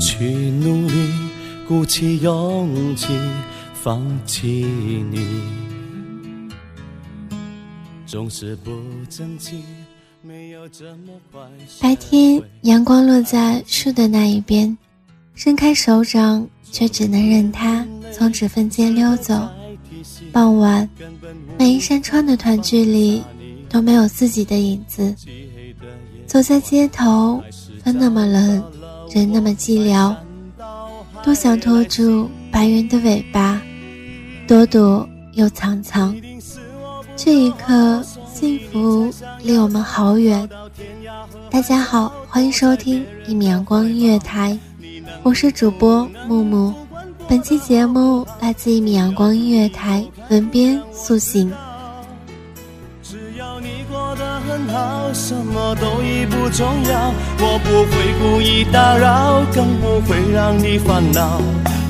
[0.00, 1.12] 去努力，
[1.68, 3.08] 鼓起勇气，
[3.74, 4.64] 放弃
[5.10, 5.20] 你，
[8.06, 8.70] 总是不
[9.10, 9.62] 争气，
[11.80, 14.76] 白天，阳光落在树的那一边，
[15.34, 19.46] 伸开手掌，却只能任它从指缝间溜走。
[20.32, 20.88] 傍晚，
[21.58, 23.22] 每一扇窗的团聚里，
[23.68, 25.14] 都没有自己的影子。
[26.26, 27.42] 走在街头，
[27.84, 28.64] 风那么冷，
[29.12, 30.14] 人那么寂寥，
[31.24, 33.60] 多想拖住白云的尾巴，
[34.46, 36.14] 躲躲又藏藏。
[37.16, 39.12] 这一刻，幸福
[39.42, 40.48] 离我们好远。
[41.50, 44.56] 大家好，欢迎收听一米阳光音乐台，
[45.24, 46.72] 我是主播木木。
[47.28, 51.52] 本期节目来自一米阳光音乐台，文编素行。
[54.50, 57.14] 很好，什么都已不重要。
[57.38, 61.40] 我不会故意打扰，更不会让你烦恼。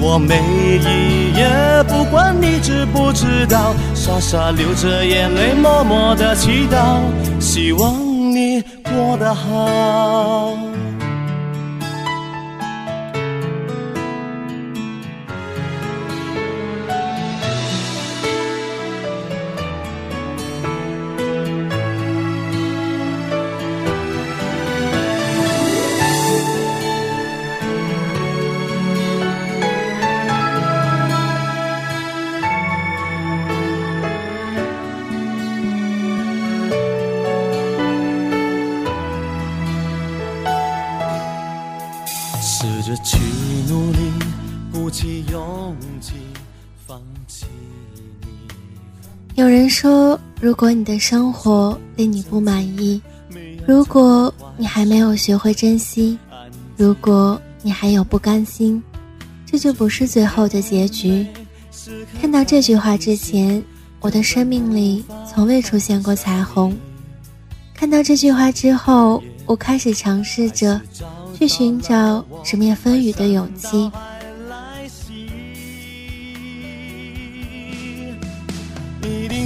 [0.00, 6.98] 我每一夜不管你知不知道，傻傻流着眼泪，默默的祈祷，
[7.40, 7.94] 希望
[8.34, 10.67] 你过得好。
[49.34, 53.00] 有人说，如果你的生活令你不满意，
[53.66, 56.18] 如果你还没有学会珍惜，
[56.76, 58.82] 如果你还有不甘心，
[59.46, 61.26] 这就不是最后的结局。
[62.20, 63.62] 看到这句话之前，
[64.00, 66.76] 我的生命里从未出现过彩虹。
[67.74, 70.80] 看到这句话之后，我开始尝试着
[71.38, 73.90] 去寻找直面风雨的勇气。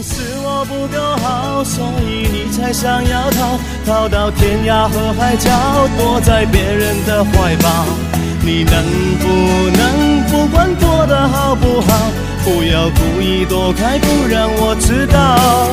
[0.03, 5.51] 是我不够好，所以你才想要逃，逃到天涯和海角，
[5.97, 7.87] 躲在别人的怀抱。
[8.45, 8.85] 你能
[9.21, 12.11] 不能不管过得好不好，
[12.45, 15.71] 不要故意躲开，不让我知道。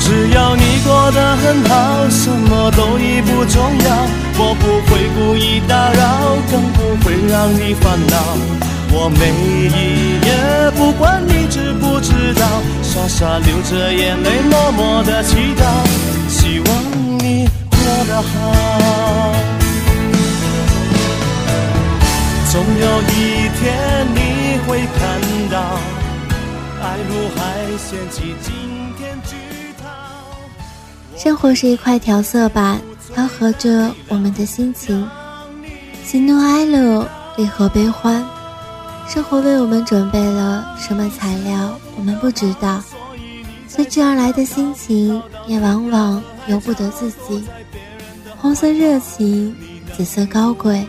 [0.00, 4.08] 只要你过得很好，什么都已不重要。
[4.38, 8.16] 我不会故意打扰，更不会让你烦恼。
[8.88, 9.28] 我每
[9.76, 12.46] 一夜不管你知不知道，
[12.80, 15.64] 傻傻流着眼泪，默默的祈祷，
[16.28, 16.68] 希望
[17.18, 19.34] 你过得好。
[22.52, 25.58] 总有一天你会看到，
[26.80, 28.54] 爱如海掀起惊
[28.96, 29.34] 天巨
[29.82, 29.88] 涛。
[31.16, 32.80] 生活是一块调色板，
[33.12, 35.04] 调和着我们的心情，
[36.04, 37.04] 喜怒哀乐，
[37.36, 38.24] 离合悲欢。
[39.08, 42.82] 生活为我们准备了什么材料，我们不知道。
[43.68, 47.44] 随之而来的心情，也往往由不得自己。
[48.36, 49.54] 红色热情，
[49.96, 50.84] 紫色高贵，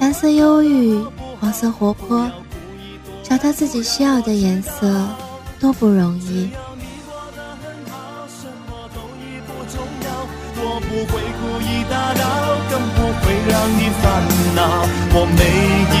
[0.00, 1.02] 蓝色忧郁，
[1.40, 2.30] 黄色活泼。
[3.22, 5.06] 找到自己需要的颜色，
[5.58, 6.48] 多不容易。
[10.92, 12.22] 不会故意打扰，
[12.68, 14.04] 更不会让你烦
[14.54, 14.60] 恼。
[15.14, 15.40] 我每
[15.88, 15.96] 一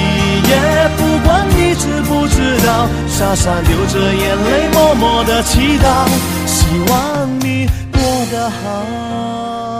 [0.50, 0.52] 夜
[0.98, 2.36] 不管你知不知
[2.66, 6.06] 道，傻傻流着眼泪，默默的祈祷，
[6.46, 9.71] 希望你过得好。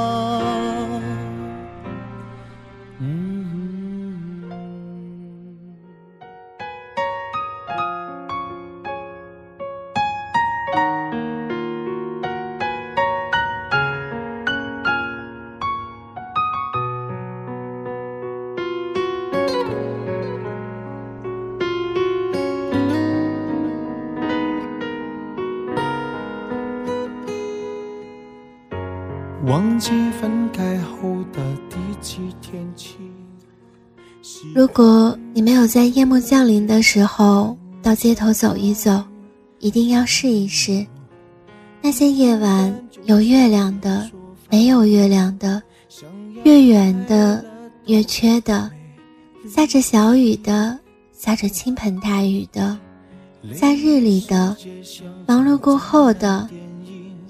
[29.53, 31.39] 忘记分开后的
[31.69, 32.97] 第几天起。
[34.55, 39.05] 如果你没有在夜幕降临的时候到街头走一走，
[39.59, 40.87] 一定要试一试。
[41.83, 44.11] 那些夜晚有月亮的，
[44.49, 45.63] 没有月亮的，
[46.45, 47.45] 越远的，
[47.85, 48.71] 越缺的，
[49.55, 50.79] 下着小雨的，
[51.13, 52.79] 下着倾盆大雨的，
[53.55, 54.57] 在日里的，
[55.27, 56.49] 忙碌过后的。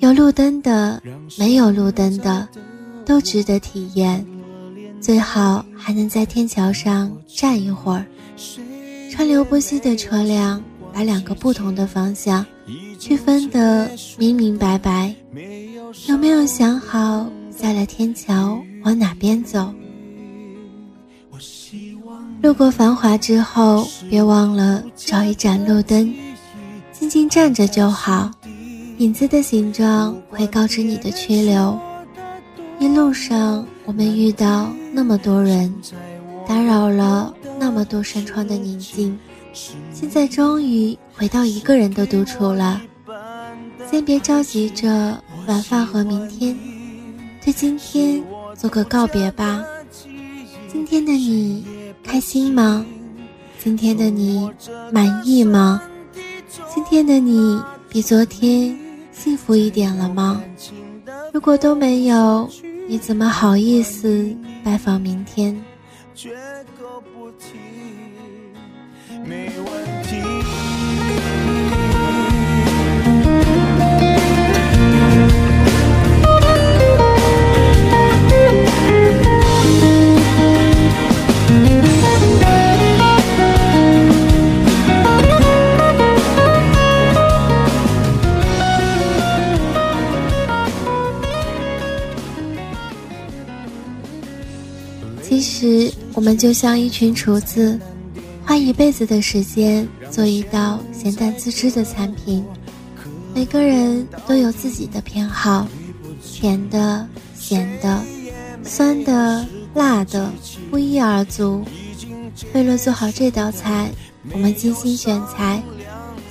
[0.03, 1.01] 有路灯的，
[1.39, 2.49] 没有路灯的，
[3.07, 4.27] 都值得体验。
[5.01, 8.05] 最好还能在天桥上站一会儿。
[9.13, 10.61] 川流不息的车辆
[10.93, 12.45] 把两个不同的方向
[12.99, 13.89] 区分得
[14.19, 15.15] 明明白白。
[16.09, 19.73] 有没有想好下了天桥往哪边走？
[22.43, 26.13] 路过繁华之后，别忘了找一盏路灯，
[26.91, 28.29] 静静站着就好。
[28.99, 31.79] 影子的形状会告知你的缺流。
[32.79, 35.73] 一路上，我们遇到那么多人，
[36.47, 39.19] 打扰了那么多山窗的宁静。
[39.93, 42.81] 现在终于回到一个人的独处了。
[43.91, 46.57] 先别着急着晚饭和明天，
[47.45, 48.23] 对今天
[48.57, 49.63] 做个告别吧。
[50.71, 51.65] 今天的你
[52.03, 52.85] 开心吗？
[53.59, 54.51] 今天的你
[54.91, 55.83] 满意吗？
[56.75, 58.79] 今天的你比昨天。
[59.23, 60.43] 幸福一点了吗？
[61.33, 62.51] 如果都没有，
[62.89, 64.35] 你怎么好意思
[64.65, 65.55] 拜访明天？
[69.25, 70.17] 没问题
[95.43, 97.77] 其实我们就像一群厨子，
[98.47, 102.45] 花一辈子的时间做一道咸淡自知的餐品。
[103.35, 105.67] 每个人都有自己的偏好，
[106.23, 107.05] 甜的、
[107.35, 108.01] 咸的、
[108.63, 109.45] 酸的、
[109.75, 110.31] 辣的，
[110.71, 111.65] 不一而足。
[112.55, 113.91] 为了做好这道菜，
[114.31, 115.61] 我们精心选材，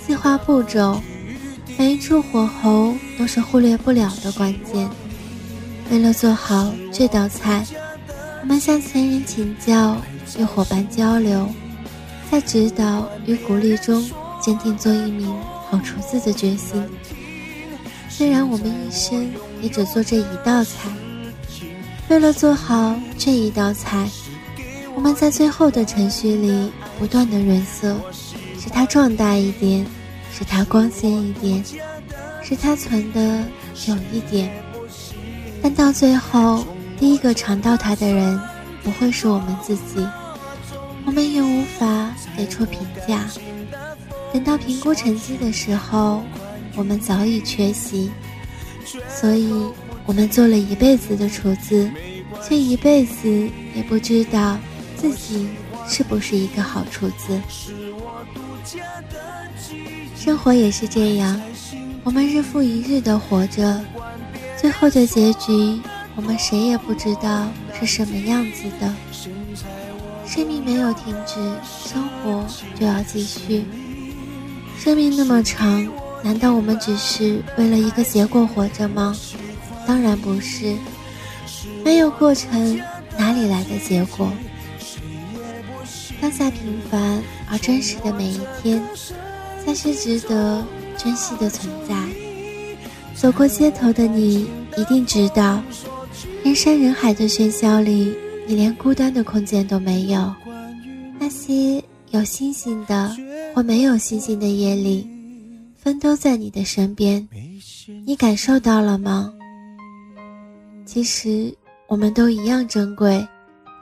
[0.07, 0.97] 细化步骤，
[1.77, 4.89] 每一处火候都是忽略不了的关键。
[5.89, 7.65] 为了做好这道菜。
[8.41, 9.95] 我们向前人请教，
[10.37, 11.47] 与伙伴交流，
[12.29, 14.03] 在指导与鼓励中
[14.41, 15.31] 坚定做一名
[15.69, 16.83] 好厨子的决心。
[18.09, 19.31] 虽然我们一生
[19.61, 20.89] 也只做这一道菜，
[22.09, 24.09] 为了做好这一道菜，
[24.95, 27.95] 我们在最后的程序里不断的润色，
[28.59, 29.85] 使它壮大一点，
[30.33, 31.63] 使它光鲜一点，
[32.41, 33.43] 使它存的
[33.75, 34.51] 久一点。
[35.61, 36.65] 但到最后。
[37.01, 38.39] 第一个尝到它的人，
[38.83, 40.07] 不会是我们自己，
[41.03, 43.25] 我们也无法给出评价。
[44.31, 46.21] 等到评估成绩的时候，
[46.75, 48.11] 我们早已缺席。
[49.09, 49.51] 所以，
[50.05, 51.89] 我们做了一辈子的厨子，
[52.47, 54.55] 却一辈子也不知道
[54.95, 55.47] 自己
[55.87, 57.41] 是不是一个好厨子。
[60.15, 61.41] 生活也是这样，
[62.03, 63.83] 我们日复一日的活着，
[64.55, 65.81] 最后的结局。
[66.15, 67.47] 我们谁也不知道
[67.79, 68.93] 是什么样子的。
[70.25, 71.35] 生命没有停止，
[71.89, 72.45] 生活
[72.79, 73.65] 就要继续。
[74.77, 75.87] 生命那么长，
[76.23, 79.15] 难道我们只是为了一个结果活着吗？
[79.87, 80.75] 当然不是。
[81.83, 82.79] 没有过程，
[83.17, 84.31] 哪里来的结果？
[86.21, 88.81] 当下平凡而真实的每一天，
[89.65, 90.63] 才是值得
[90.97, 91.95] 珍惜的存在。
[93.15, 95.61] 走过街头的你，一定知道，
[96.43, 98.13] 人山人海的喧嚣里，
[98.47, 100.33] 你连孤单的空间都没有。
[101.19, 103.15] 那些有星星的
[103.53, 105.07] 或没有星星的夜里，
[105.75, 107.25] 风都在你的身边，
[108.05, 109.31] 你感受到了吗？
[110.83, 111.55] 其实
[111.87, 113.25] 我们都一样珍贵，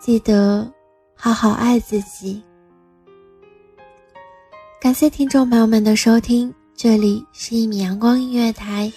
[0.02, 0.70] 记得
[1.16, 2.44] 好好爱自己。
[4.82, 8.92] 感谢听众朋友们的收听，这里是一米阳光音乐台，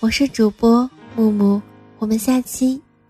[0.00, 1.60] 我是主播木木，
[1.98, 2.80] 我们下期